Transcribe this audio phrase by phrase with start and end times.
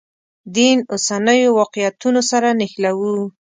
[0.55, 3.15] دین اوسنیو واقعیتونو سره نښلوو.